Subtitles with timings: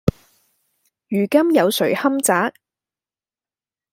[1.09, 2.33] 如今有誰堪摘﹖